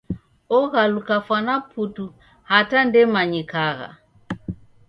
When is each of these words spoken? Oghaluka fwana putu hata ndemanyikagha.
Oghaluka 0.57 1.15
fwana 1.25 1.55
putu 1.69 2.05
hata 2.51 2.77
ndemanyikagha. 2.87 3.89